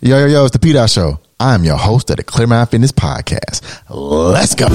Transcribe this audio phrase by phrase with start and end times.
[0.00, 1.18] Yo, yo, yo, it's the P Dot Show.
[1.40, 3.82] I'm your host of the Clear Mind Fitness Podcast.
[3.90, 4.68] Let's go.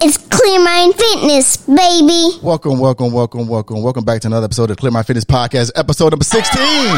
[0.00, 2.38] It's Clear Mind Fitness, baby.
[2.42, 6.12] Welcome, welcome, welcome, welcome, welcome back to another episode of Clear Mind Fitness Podcast, episode
[6.12, 6.58] number 16.
[6.58, 6.94] Hey,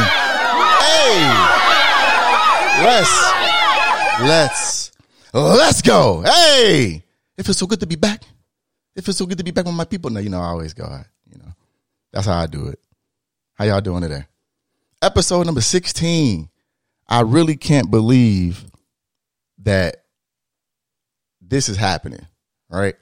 [2.84, 3.10] let's,
[4.22, 4.79] let's,
[5.32, 6.22] let's go.
[6.22, 7.04] Hey,
[7.36, 8.22] it feels so good to be back.
[8.96, 10.10] It feels so good to be back with my people.
[10.10, 10.84] Now, you know, I always go,
[11.30, 11.52] you know,
[12.12, 12.80] that's how I do it.
[13.54, 14.24] How y'all doing today?
[15.02, 16.48] Episode number 16.
[17.08, 18.64] I really can't believe
[19.62, 20.04] that
[21.40, 22.26] this is happening,
[22.68, 22.94] right?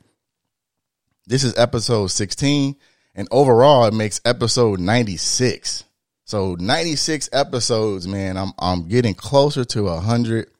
[1.27, 2.77] This is episode 16,
[3.15, 5.85] and overall it makes episode 96.
[6.25, 8.37] So 96 episodes, man.
[8.37, 10.51] I'm I'm getting closer to 100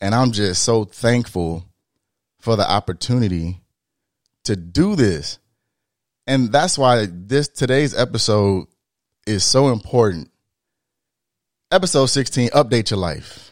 [0.00, 1.64] and I'm just so thankful
[2.40, 3.60] for the opportunity
[4.44, 5.38] to do this.
[6.26, 8.66] And that's why this today's episode
[9.26, 10.30] is so important.
[11.70, 13.50] Episode 16, update your life.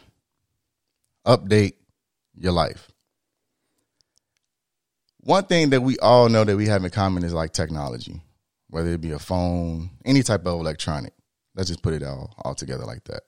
[1.25, 1.73] Update
[2.35, 2.89] your life.
[5.19, 8.21] One thing that we all know that we have in common is like technology,
[8.69, 11.13] whether it be a phone, any type of electronic.
[11.53, 13.23] Let's just put it all, all together like that.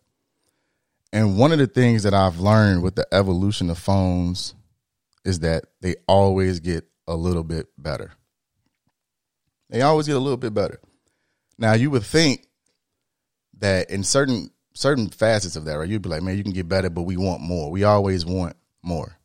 [1.11, 4.53] And one of the things that I've learned with the evolution of phones
[5.25, 8.11] is that they always get a little bit better.
[9.69, 10.79] They always get a little bit better.
[11.57, 12.47] Now you would think
[13.59, 15.89] that in certain certain facets of that, right?
[15.89, 17.69] You'd be like, man, you can get better, but we want more.
[17.69, 19.17] We always want more.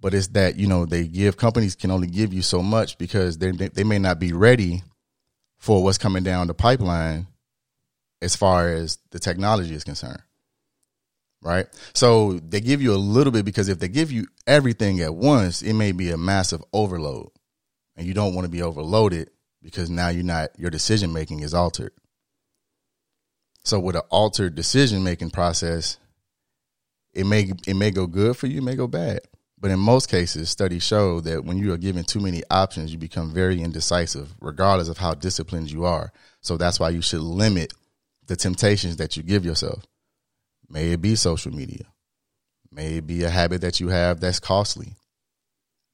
[0.00, 3.38] But it's that you know they give companies can only give you so much because
[3.38, 4.82] they they may not be ready
[5.58, 7.26] for what's coming down the pipeline
[8.22, 10.22] as far as the technology is concerned.
[11.42, 11.66] Right?
[11.94, 15.62] So they give you a little bit because if they give you everything at once,
[15.62, 17.28] it may be a massive overload.
[17.96, 19.30] And you don't want to be overloaded
[19.62, 21.92] because now you're not your decision making is altered.
[23.64, 25.98] So with an altered decision making process,
[27.12, 29.20] it may it may go good for you, it may go bad.
[29.58, 32.98] But in most cases, studies show that when you are given too many options, you
[32.98, 36.12] become very indecisive, regardless of how disciplined you are.
[36.42, 37.72] So that's why you should limit
[38.26, 39.84] the temptations that you give yourself.
[40.68, 41.86] May it be social media,
[42.70, 44.94] may it be a habit that you have that's costly,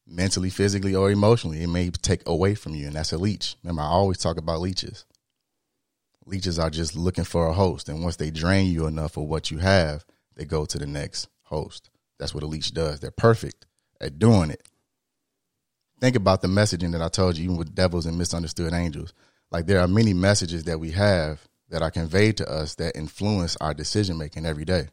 [0.06, 1.62] mentally, physically, or emotionally.
[1.62, 3.56] It may take away from you, and that's a leech.
[3.62, 5.04] Remember, I always talk about leeches.
[6.24, 9.50] Leeches are just looking for a host, and once they drain you enough of what
[9.50, 10.04] you have,
[10.36, 11.90] they go to the next host.
[12.18, 13.00] That's what a leech does.
[13.00, 13.66] They're perfect
[14.00, 14.62] at doing it.
[16.00, 19.12] Think about the messaging that I told you, even with devils and misunderstood angels.
[19.50, 23.56] Like there are many messages that we have that are conveyed to us that influence
[23.56, 24.88] our decision making every day.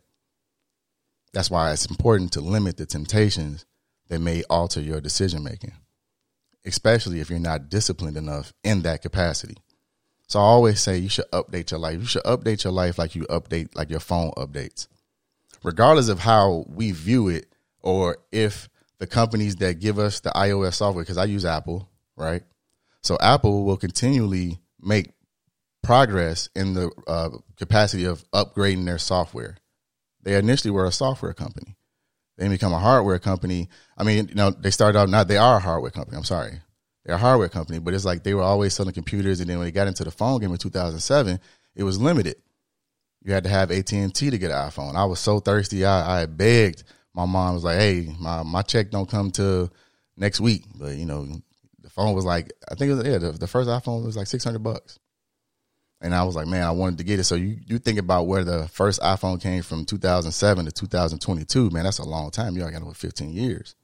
[1.34, 3.66] That's why it's important to limit the temptations
[4.08, 5.74] that may alter your decision making,
[6.66, 9.58] especially if you're not disciplined enough in that capacity.
[10.28, 12.00] So I always say you should update your life.
[12.00, 14.88] You should update your life like you update like your phone updates.
[15.64, 18.70] Regardless of how we view it or if
[19.00, 22.44] the companies that give us the iOS software cuz I use Apple, right?
[23.02, 25.12] So Apple will continually make
[25.82, 29.58] progress in the uh, capacity of upgrading their software.
[30.24, 31.76] They initially were a software company.
[32.38, 33.70] They become a hardware company.
[33.98, 36.18] I mean, you know, they started out not they are a hardware company.
[36.18, 36.62] I'm sorry.
[37.04, 39.66] They're a hardware company, but it's like they were always selling computers and then when
[39.66, 41.40] they got into the phone game in 2007,
[41.76, 42.36] it was limited.
[43.24, 44.96] You had to have AT&T to get an iPhone.
[44.96, 45.86] I was so thirsty.
[45.86, 46.84] I, I begged.
[47.14, 49.74] My mom was like, "Hey, my my check don't come till
[50.16, 51.28] next week." But, you know,
[51.82, 54.28] the phone was like I think it was yeah, the, the first iPhone was like
[54.28, 55.00] 600 bucks.
[56.02, 57.26] And I was like, man, I wanted to get it.
[57.26, 61.84] So you, you think about where the first iPhone came from 2007 to 2022, man,
[61.84, 62.56] that's a long time.
[62.56, 63.76] You all got over 15 years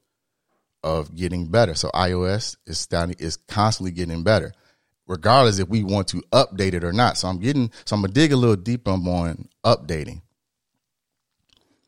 [0.81, 1.75] of getting better.
[1.75, 4.53] So iOS is starting, is constantly getting better,
[5.07, 7.17] regardless if we want to update it or not.
[7.17, 10.21] So I'm getting, so I'm gonna dig a little deeper on updating.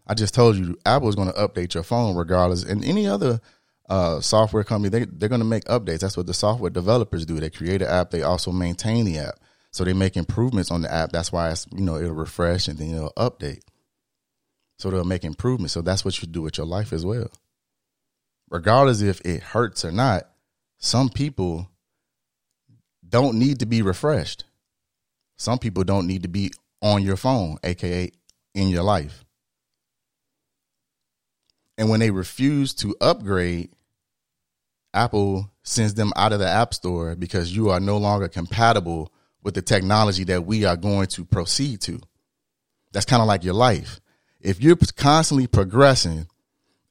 [0.08, 3.42] I just told you Apple is going to update your phone regardless, and any other
[3.90, 6.00] uh, software company they they're going to make updates.
[6.00, 7.40] That's what the software developers do.
[7.40, 9.40] They create an app, they also maintain the app.
[9.72, 11.11] So they make improvements on the app.
[11.11, 13.61] That's why it's, you know it'll refresh and then it'll update.
[14.79, 15.73] So they'll make improvements.
[15.73, 17.29] So that's what you do with your life as well.
[18.49, 20.29] Regardless if it hurts or not,
[20.78, 21.69] some people
[23.08, 24.46] don't need to be refreshed.
[25.37, 28.11] Some people don't need to be on your phone, aka
[28.53, 29.23] in your life.
[31.78, 33.70] And when they refuse to upgrade,
[34.93, 39.11] Apple sends them out of the App Store because you are no longer compatible
[39.47, 41.97] with the technology that we are going to proceed to.
[42.91, 44.02] That's kind of like your life.
[44.41, 46.28] If you're constantly progressing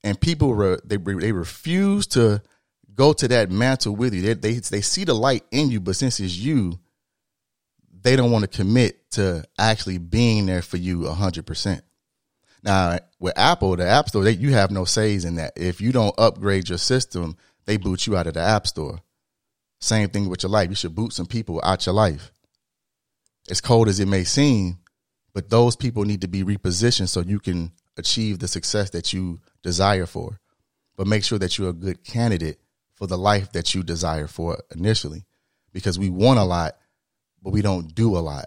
[0.02, 2.40] and people re, they they refuse to
[2.94, 4.22] go to that mantle with you.
[4.22, 6.80] They, they they see the light in you, but since it's you,
[7.92, 11.84] they don't want to commit to actually being there for you hundred percent.
[12.62, 15.52] Now with Apple, the App Store, they, you have no says in that.
[15.56, 17.36] If you don't upgrade your system,
[17.66, 19.00] they boot you out of the App Store.
[19.78, 20.70] Same thing with your life.
[20.70, 22.32] You should boot some people out your life.
[23.50, 24.78] As cold as it may seem,
[25.32, 29.40] but those people need to be repositioned so you can achieve the success that you
[29.62, 30.40] desire for.
[30.96, 32.58] But make sure that you're a good candidate
[32.94, 35.26] for the life that you desire for initially
[35.72, 36.76] because we want a lot,
[37.42, 38.46] but we don't do a lot.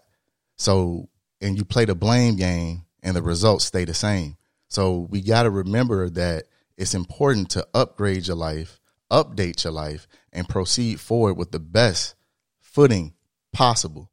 [0.58, 1.10] So,
[1.40, 4.36] and you play the blame game and the results stay the same.
[4.68, 8.80] So, we got to remember that it's important to upgrade your life,
[9.12, 12.16] update your life, and proceed forward with the best
[12.60, 13.14] footing
[13.54, 14.10] possible.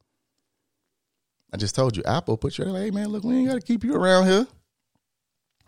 [1.52, 3.60] I just told you, Apple put you like, hey man, look, we ain't got to
[3.60, 4.46] keep you around here.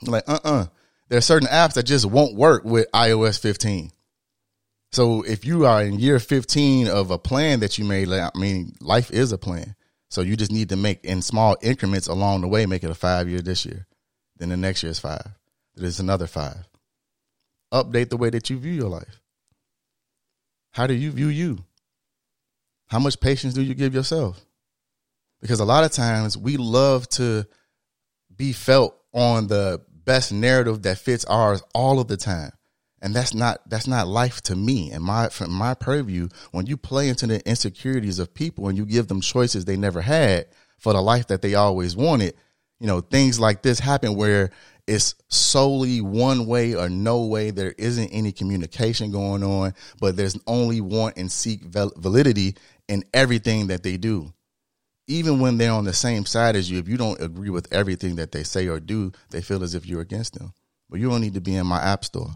[0.02, 0.60] I'm like, uh uh-uh.
[0.62, 0.66] uh.
[1.08, 3.90] There are certain apps that just won't work with iOS 15.
[4.92, 8.75] So if you are in year 15 of a plan that you made, I mean,
[8.80, 9.75] life is a plan.
[10.10, 12.94] So you just need to make in small increments along the way, make it a
[12.94, 13.86] five year this year.
[14.38, 15.26] Then the next year is five.
[15.75, 16.69] Then it's another five.
[17.72, 19.20] Update the way that you view your life.
[20.72, 21.64] How do you view you?
[22.86, 24.40] How much patience do you give yourself?
[25.40, 27.46] Because a lot of times we love to
[28.35, 32.52] be felt on the best narrative that fits ours all of the time.
[33.00, 34.90] And that's not that's not life to me.
[34.90, 38.85] And my from my purview when you play into the insecurities of people and you
[38.85, 40.46] give them choices they never had
[40.79, 42.35] for the life that they always wanted
[42.81, 44.50] you know things like this happen where
[44.88, 47.50] it's solely one way or no way.
[47.50, 52.56] There isn't any communication going on but there's only want and seek validity
[52.88, 54.32] in everything that they do
[55.08, 58.16] even when they're on the same side as you if you don't agree with everything
[58.16, 60.52] that they say or do they feel as if you're against them
[60.88, 62.31] but you don't need to be in my app store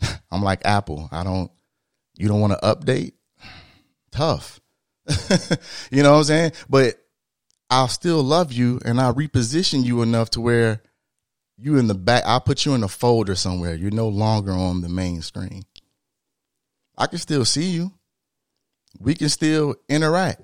[0.30, 1.08] I'm like Apple.
[1.12, 1.50] I don't,
[2.16, 3.12] you don't want to update?
[4.10, 4.60] Tough.
[5.90, 6.52] you know what I'm saying?
[6.68, 6.94] But
[7.70, 10.82] I'll still love you and I'll reposition you enough to where
[11.56, 13.74] you in the back, I'll put you in a folder somewhere.
[13.74, 15.64] You're no longer on the main screen.
[16.96, 17.92] I can still see you.
[18.98, 20.42] We can still interact.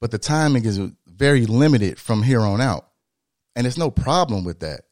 [0.00, 2.88] But the timing is very limited from here on out.
[3.54, 4.82] And it's no problem with that.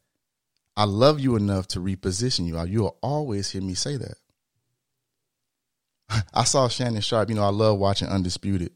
[0.75, 2.61] I love you enough to reposition you.
[2.65, 4.15] You'll always hear me say that.
[6.33, 8.71] I saw Shannon Sharpe, You know, I love watching Undisputed.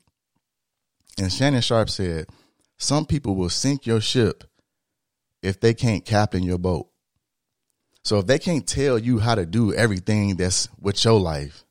[1.18, 2.28] And Shannon Sharpe said,
[2.78, 4.44] Some people will sink your ship
[5.42, 6.88] if they can't captain your boat.
[8.04, 11.66] So if they can't tell you how to do everything that's with your life,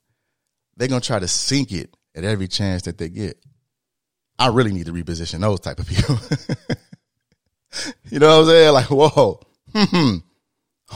[0.76, 3.38] they're going to try to sink it at every chance that they get.
[4.38, 6.17] I really need to reposition those type of people.
[8.11, 8.73] you know what I'm saying?
[8.75, 9.41] Like, whoa,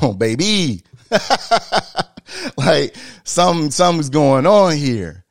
[0.03, 0.83] oh, baby.
[2.57, 5.25] like some something's going on here.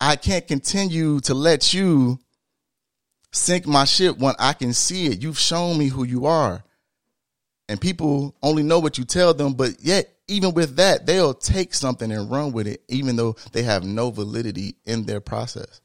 [0.00, 2.18] I can't continue to let you
[3.32, 5.22] sink my ship when I can see it.
[5.22, 6.62] You've shown me who you are.
[7.68, 11.74] And people only know what you tell them, but yet even with that, they'll take
[11.74, 15.80] something and run with it, even though they have no validity in their process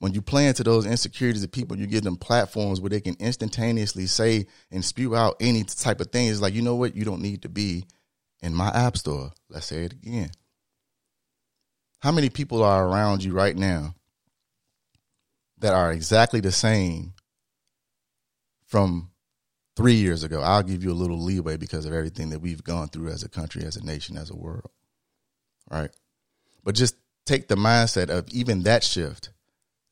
[0.00, 3.16] when you play into those insecurities of people, you give them platforms where they can
[3.18, 6.28] instantaneously say and spew out any type of thing.
[6.28, 6.94] It's like, you know what?
[6.94, 7.84] You don't need to be
[8.40, 9.32] in my app store.
[9.48, 10.30] Let's say it again.
[12.00, 13.94] How many people are around you right now
[15.58, 17.14] that are exactly the same
[18.66, 19.10] from
[19.78, 20.42] three years ago?
[20.42, 23.28] I'll give you a little leeway because of everything that we've gone through as a
[23.30, 24.70] country, as a nation, as a world.
[25.70, 25.90] Right.
[26.62, 29.30] But just take the mindset of even that shift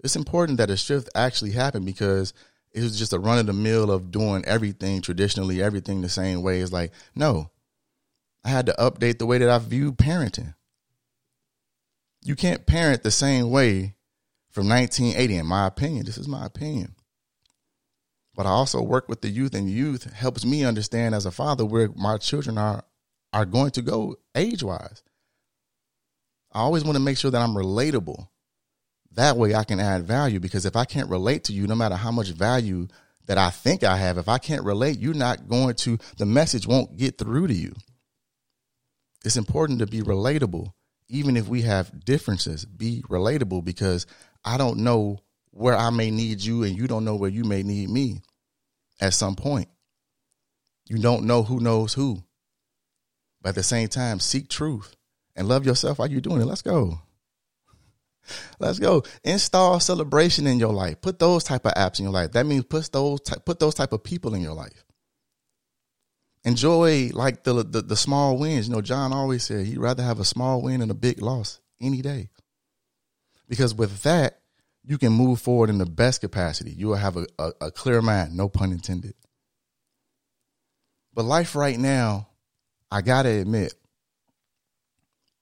[0.06, 2.32] it's important that a shift actually happened because
[2.72, 6.42] it was just a run of the mill of doing everything traditionally, everything the same
[6.42, 6.60] way.
[6.60, 7.50] It's like, no,
[8.44, 10.54] I had to update the way that I view parenting.
[12.22, 13.94] You can't parent the same way
[14.50, 16.06] from 1980, in my opinion.
[16.06, 16.94] This is my opinion.
[18.36, 21.64] But I also work with the youth, and youth helps me understand as a father
[21.64, 22.84] where my children are
[23.32, 25.02] are going to go age wise.
[26.52, 28.28] I always want to make sure that I'm relatable
[29.16, 31.96] that way I can add value because if I can't relate to you, no matter
[31.96, 32.86] how much value
[33.26, 36.66] that I think I have, if I can't relate, you're not going to, the message
[36.66, 37.74] won't get through to you.
[39.24, 40.70] It's important to be relatable.
[41.08, 44.06] Even if we have differences, be relatable because
[44.44, 45.20] I don't know
[45.56, 48.20] where I may need you and you don't know where you may need me
[49.00, 49.68] at some point.
[50.86, 52.22] You don't know who knows who.
[53.40, 54.94] But at the same time, seek truth
[55.34, 56.46] and love yourself while you're doing it.
[56.46, 57.00] Let's go.
[58.58, 59.04] Let's go.
[59.24, 61.00] Install celebration in your life.
[61.00, 62.32] Put those type of apps in your life.
[62.32, 64.84] That means put those put those type of people in your life.
[66.44, 68.68] enjoy like the, the the small wins.
[68.68, 71.60] You know, John always said he'd rather have a small win than a big loss
[71.80, 72.28] any day.
[73.48, 74.40] Because with that,
[74.86, 76.70] you can move forward in the best capacity.
[76.70, 79.14] You will have a, a, a clear mind, no pun intended.
[81.12, 82.28] But life right now,
[82.90, 83.74] I gotta admit,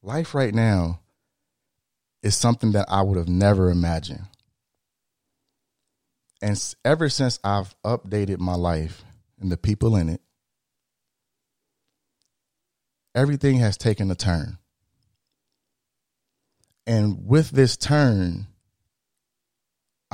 [0.03, 1.01] life right now
[2.23, 4.25] is something that I would have never imagined.
[6.41, 9.05] And ever since I've updated my life
[9.41, 10.23] and the people in it,
[13.15, 14.59] everything has taken a turn.
[16.87, 18.47] And with this turn,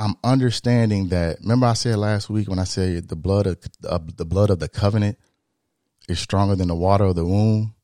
[0.01, 1.41] I'm understanding that.
[1.41, 4.67] Remember, I said last week when I said the blood of the blood of the
[4.67, 5.19] covenant
[6.09, 7.75] is stronger than the water of the womb.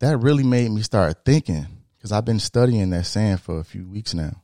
[0.00, 3.88] That really made me start thinking because I've been studying that saying for a few
[3.88, 4.42] weeks now.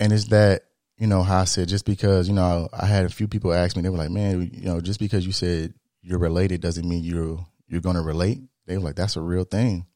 [0.00, 0.62] And it's that
[0.98, 3.76] you know how I said just because you know I had a few people ask
[3.76, 7.04] me they were like, man, you know, just because you said you're related doesn't mean
[7.04, 8.40] you're you're going to relate.
[8.66, 9.86] They were like, that's a real thing.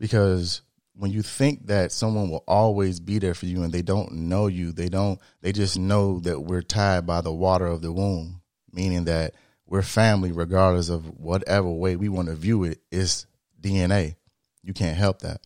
[0.00, 0.62] Because
[0.96, 4.46] when you think that someone will always be there for you and they don't know
[4.46, 8.40] you, they don't they just know that we're tied by the water of the womb,
[8.72, 9.34] meaning that
[9.66, 12.80] we're family regardless of whatever way we want to view it.
[12.92, 13.26] It's
[13.60, 14.16] DNA.
[14.62, 15.40] You can't help that.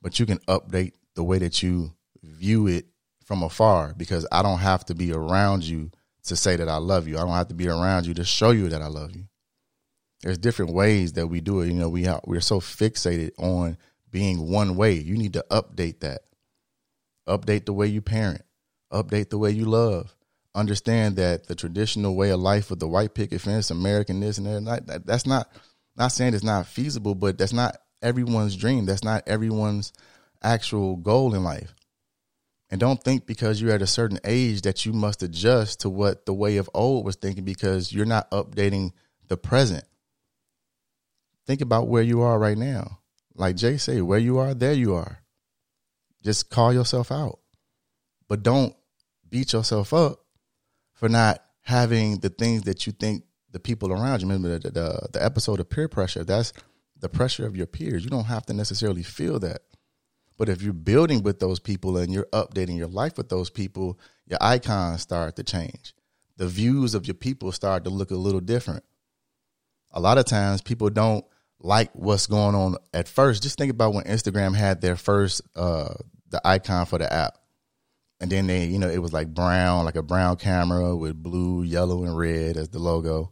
[0.00, 2.86] But you can update the way that you view it
[3.24, 5.90] from afar because I don't have to be around you
[6.24, 7.16] to say that I love you.
[7.16, 9.24] I don't have to be around you to show you that I love you.
[10.22, 11.66] There's different ways that we do it.
[11.66, 13.76] You know, we we're so fixated on
[14.10, 14.94] being one way.
[14.94, 16.22] You need to update that.
[17.28, 18.42] Update the way you parent.
[18.92, 20.14] Update the way you love.
[20.54, 24.66] Understand that the traditional way of life with the white picket fence, American this and
[24.66, 25.48] that, that that's not
[25.96, 28.86] not saying it's not feasible, but that's not everyone's dream.
[28.86, 29.92] That's not everyone's
[30.42, 31.74] actual goal in life.
[32.70, 36.26] And don't think because you're at a certain age that you must adjust to what
[36.26, 38.92] the way of old was thinking because you're not updating
[39.28, 39.84] the present.
[41.46, 42.98] Think about where you are right now.
[43.36, 45.18] Like Jay say, where you are, there you are.
[46.22, 47.38] Just call yourself out.
[48.28, 48.74] But don't
[49.28, 50.20] beat yourself up
[50.94, 54.28] for not having the things that you think the people around you.
[54.28, 56.24] Remember the, the, the episode of peer pressure.
[56.24, 56.52] That's
[56.98, 58.04] the pressure of your peers.
[58.04, 59.62] You don't have to necessarily feel that.
[60.38, 63.98] But if you're building with those people and you're updating your life with those people,
[64.26, 65.94] your icons start to change.
[66.36, 68.84] The views of your people start to look a little different.
[69.92, 71.24] A lot of times people don't
[71.60, 73.42] like what's going on at first.
[73.42, 75.94] Just think about when Instagram had their first uh
[76.30, 77.38] the icon for the app.
[78.20, 81.62] And then they, you know, it was like brown, like a brown camera with blue,
[81.62, 83.30] yellow, and red as the logo.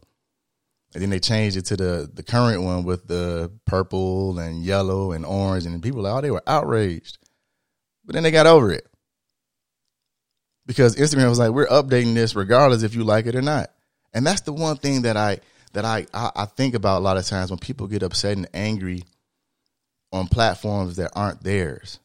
[0.93, 5.11] And then they changed it to the the current one with the purple and yellow
[5.11, 7.17] and orange, and people oh, they were outraged.
[8.05, 8.87] But then they got over it
[10.65, 13.71] because Instagram was like, we're updating this regardless if you like it or not.
[14.13, 15.39] And that's the one thing that I
[15.75, 18.47] that I, I, I think about a lot of times when people get upset and
[18.53, 19.03] angry
[20.11, 21.99] on platforms that aren't theirs.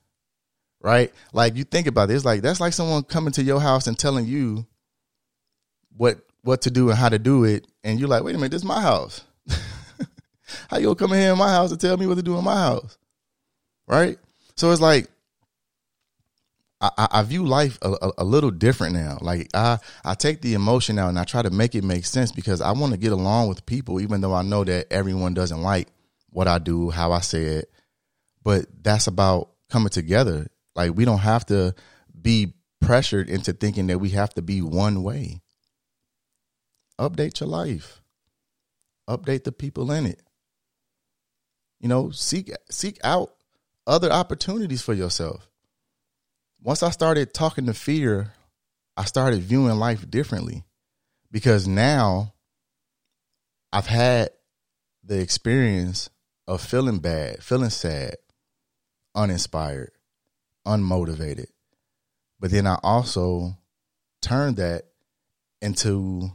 [0.83, 1.13] Right?
[1.33, 4.27] Like you think about this, like that's like someone coming to your house and telling
[4.27, 4.67] you
[5.97, 8.51] what what to do and how to do it, and you're like, wait a minute,
[8.51, 9.23] this is my house.
[10.69, 12.37] how you gonna come in here in my house and tell me what to do
[12.39, 12.97] in my house?
[13.87, 14.19] Right?
[14.57, 15.09] So it's like
[16.81, 19.19] I, I view life a, a, a, little different now.
[19.21, 22.33] Like I, I take the emotion out and I try to make it make sense
[22.33, 25.61] because I want to get along with people, even though I know that everyone doesn't
[25.61, 25.89] like
[26.31, 27.71] what I do, how I say it.
[28.43, 30.47] But that's about coming together.
[30.75, 31.75] Like we don't have to
[32.19, 35.41] be pressured into thinking that we have to be one way
[36.99, 38.03] update your life
[39.09, 40.23] update the people in it
[41.81, 43.35] you know seek seek out
[43.87, 45.50] other opportunities for yourself
[46.63, 48.33] once i started talking to fear
[48.97, 50.65] i started viewing life differently
[51.31, 52.33] because now
[53.73, 54.31] i've had
[55.05, 56.11] the experience
[56.47, 58.17] of feeling bad feeling sad
[59.15, 59.93] uninspired
[60.67, 61.47] unmotivated
[62.39, 63.57] but then i also
[64.23, 64.85] turned that
[65.63, 66.31] into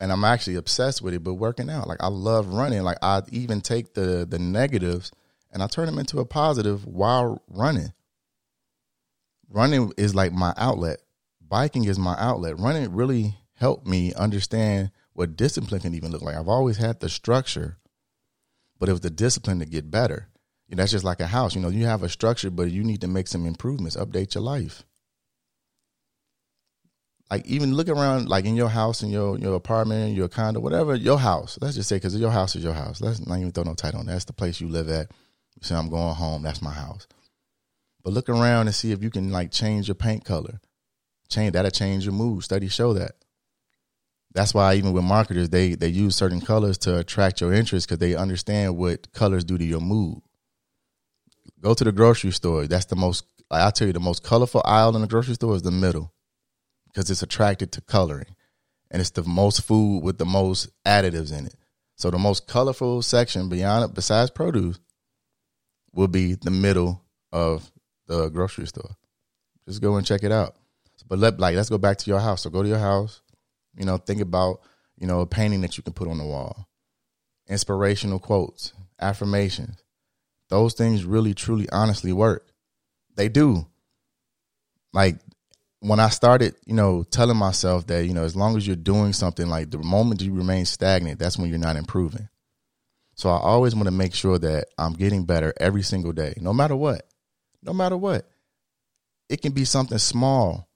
[0.00, 1.22] and I'm actually obsessed with it.
[1.22, 2.82] But working out, like I love running.
[2.82, 5.12] Like I even take the the negatives
[5.52, 7.92] and I turn them into a positive while running.
[9.50, 11.00] Running is like my outlet.
[11.46, 12.58] Biking is my outlet.
[12.58, 16.36] Running really helped me understand what discipline can even look like.
[16.36, 17.76] I've always had the structure,
[18.78, 20.28] but it was the discipline to get better.
[20.68, 21.56] Know, that's just like a house.
[21.56, 24.44] You know, you have a structure, but you need to make some improvements, update your
[24.44, 24.84] life
[27.30, 30.94] like even look around like in your house in your your apartment your condo whatever
[30.94, 33.62] your house let's just say because your house is your house let's not even throw
[33.62, 34.12] no title on that.
[34.12, 35.10] that's the place you live at
[35.54, 37.06] you say i'm going home that's my house
[38.02, 40.60] but look around and see if you can like change your paint color
[41.28, 43.12] change that'll change your mood studies show that
[44.32, 47.98] That's why even with marketers, they they use certain colors to attract your interest because
[47.98, 50.18] they understand what colors do to your mood.
[51.60, 52.66] Go to the grocery store.
[52.66, 53.24] That's the most.
[53.50, 56.12] Like I tell you, the most colorful aisle in the grocery store is the middle
[56.86, 58.36] because it's attracted to coloring,
[58.90, 61.56] and it's the most food with the most additives in it.
[61.96, 64.78] So the most colorful section beyond besides produce
[65.92, 67.70] will be the middle of
[68.10, 68.96] the grocery store.
[69.68, 70.56] Just go and check it out.
[71.08, 72.42] But let like let's go back to your house.
[72.42, 73.22] So go to your house.
[73.76, 74.60] You know, think about
[74.98, 76.68] you know a painting that you can put on the wall,
[77.48, 79.82] inspirational quotes, affirmations.
[80.48, 82.52] Those things really, truly, honestly work.
[83.16, 83.66] They do.
[84.92, 85.18] Like
[85.78, 89.12] when I started, you know, telling myself that you know as long as you're doing
[89.12, 92.28] something, like the moment you remain stagnant, that's when you're not improving.
[93.14, 96.52] So I always want to make sure that I'm getting better every single day, no
[96.52, 97.09] matter what.
[97.62, 98.28] No matter what.
[99.28, 100.68] It can be something small,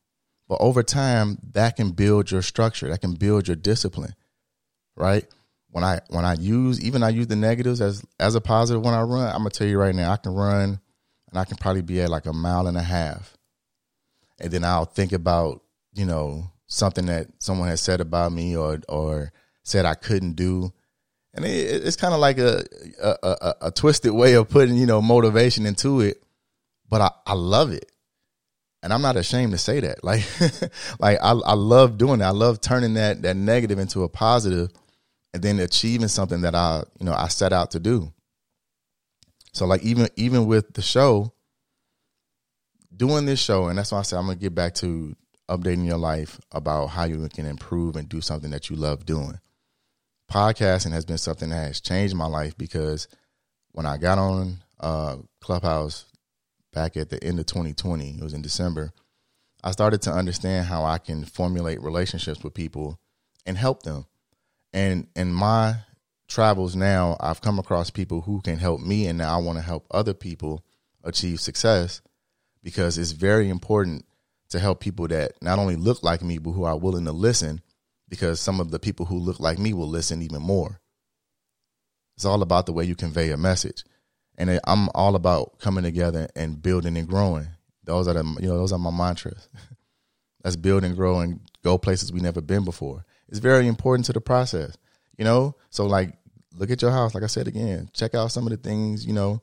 [0.49, 4.15] but over time that can build your structure, that can build your discipline.
[4.97, 5.27] Right?
[5.71, 8.95] When I when I use even I use the negatives as as a positive when
[8.95, 10.81] I run, I'm gonna tell you right now, I can run
[11.31, 13.37] and I can probably be at like a mile and a half.
[14.39, 15.63] And then I'll think about,
[15.95, 19.33] you know, something that someone has said about me or or
[19.65, 20.73] said I couldn't do
[21.35, 22.65] and it, it's kind of like a,
[23.03, 26.23] a, a a twisted way of putting you know motivation into it,
[26.89, 27.91] but I, I love it,
[28.83, 30.01] and I'm not ashamed to say that.
[30.05, 30.25] Like
[31.01, 32.25] like I I love doing it.
[32.25, 34.71] I love turning that that negative into a positive,
[35.35, 38.13] and then achieving something that I you know I set out to do.
[39.53, 41.33] So like even even with the show,
[42.97, 45.17] doing this show, and that's why I said I'm gonna get back to
[45.51, 49.39] updating your life about how you can improve and do something that you love doing
[50.31, 53.09] podcasting has been something that has changed my life because
[53.73, 56.07] when I got on uh, Clubhouse
[56.75, 58.93] back at the end of 2020, it was in December,
[59.63, 63.01] I started to understand how I can formulate relationships with people
[63.47, 64.07] and help them.
[64.73, 65.77] And in my
[66.29, 69.65] travels now, I've come across people who can help me, and now I want to
[69.65, 70.65] help other people
[71.03, 72.03] achieve success
[72.63, 74.05] because it's very important
[74.51, 77.61] to help people that not only look like me, but who are willing to listen
[78.09, 80.81] because some of the people who look like me will listen even more.
[82.17, 83.85] It's all about the way you convey a message.
[84.37, 87.49] And I'm all about coming together and building and growing.
[87.85, 89.49] Those are the you know those are my mantras.
[90.45, 93.05] Let's build and grow and go places we never been before.
[93.29, 94.77] It's very important to the process.
[95.17, 96.17] You know, so like
[96.57, 97.15] look at your house.
[97.15, 99.07] Like I said again, check out some of the things.
[99.07, 99.41] You know,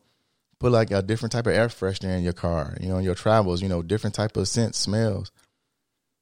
[0.60, 2.78] put like a different type of air freshener in your car.
[2.82, 3.62] You know, in your travels.
[3.62, 5.32] You know, different type of scents, smells.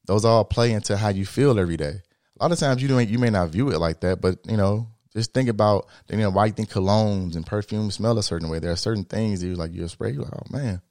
[0.05, 2.01] Those all play into how you feel every day
[2.39, 4.57] a lot of times you don't you may not view it like that, but you
[4.57, 8.49] know, just think about you know why you think colognes and perfumes smell a certain
[8.49, 8.59] way.
[8.59, 10.81] There are certain things that you like you spray, you're like, oh man,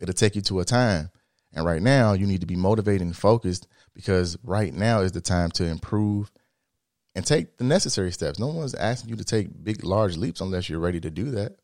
[0.00, 1.10] it'll take you to a time.
[1.54, 5.20] And right now you need to be motivated and focused because right now is the
[5.20, 6.32] time to improve
[7.14, 8.38] and take the necessary steps.
[8.38, 11.56] No one's asking you to take big large leaps unless you're ready to do that.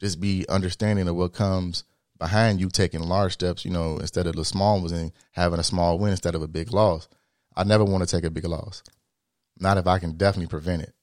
[0.00, 1.84] Just be understanding of what comes
[2.18, 5.64] behind you taking large steps, you know, instead of the small ones and having a
[5.64, 7.08] small win instead of a big loss.
[7.56, 8.82] I never want to take a big loss.
[9.58, 10.94] Not if I can definitely prevent it.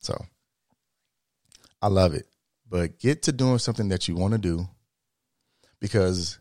[0.00, 0.26] So
[1.80, 2.26] I love it.
[2.68, 4.68] But get to doing something that you want to do
[5.80, 6.38] because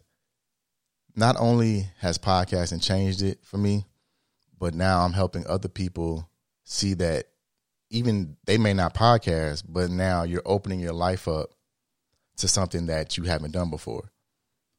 [1.15, 3.85] not only has podcasting changed it for me,
[4.57, 6.29] but now I'm helping other people
[6.63, 7.25] see that
[7.89, 11.49] even they may not podcast, but now you're opening your life up
[12.37, 14.11] to something that you haven't done before.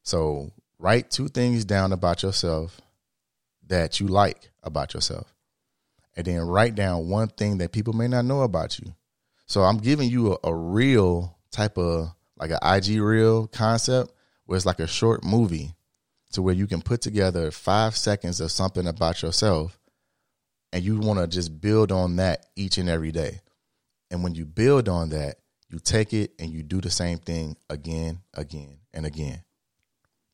[0.03, 2.79] So write two things down about yourself
[3.67, 5.33] that you like about yourself.
[6.15, 8.93] And then write down one thing that people may not know about you.
[9.45, 14.11] So I'm giving you a, a real type of like an IG reel concept
[14.45, 15.75] where it's like a short movie
[16.33, 19.77] to where you can put together five seconds of something about yourself
[20.73, 23.41] and you want to just build on that each and every day.
[24.09, 25.37] And when you build on that,
[25.69, 29.43] you take it and you do the same thing again, again, and again.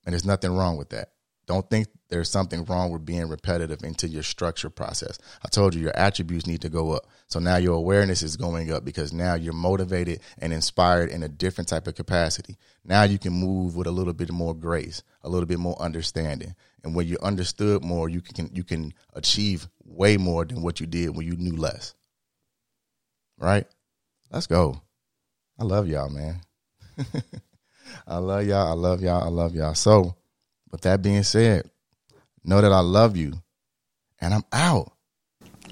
[0.05, 1.11] And there's nothing wrong with that.
[1.47, 5.17] Don't think there's something wrong with being repetitive into your structure process.
[5.43, 7.07] I told you your attributes need to go up.
[7.27, 11.29] So now your awareness is going up because now you're motivated and inspired in a
[11.29, 12.57] different type of capacity.
[12.83, 16.53] Now you can move with a little bit more grace, a little bit more understanding.
[16.83, 20.85] And when you understood more, you can you can achieve way more than what you
[20.85, 21.95] did when you knew less.
[23.37, 23.65] Right?
[24.31, 24.81] Let's go.
[25.57, 26.41] I love y'all, man.
[28.07, 28.67] I love y'all.
[28.67, 29.23] I love y'all.
[29.23, 29.73] I love y'all.
[29.75, 30.15] So
[30.71, 31.69] with that being said,
[32.43, 33.33] know that I love you
[34.19, 34.91] and I'm out.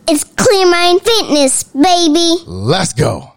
[0.08, 2.44] It's Clear Mind Fitness, baby.
[2.46, 3.35] Let's go.